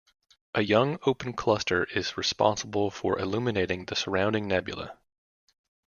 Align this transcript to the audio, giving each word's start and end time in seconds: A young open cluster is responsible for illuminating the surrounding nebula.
A 0.55 0.63
young 0.63 0.97
open 1.05 1.33
cluster 1.33 1.83
is 1.83 2.17
responsible 2.17 2.89
for 2.89 3.19
illuminating 3.19 3.85
the 3.85 3.95
surrounding 3.95 4.47
nebula. 4.47 4.97